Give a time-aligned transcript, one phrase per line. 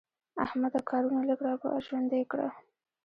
[0.45, 1.53] احمده کارونه لږ را
[1.85, 2.47] ژوندي کړه.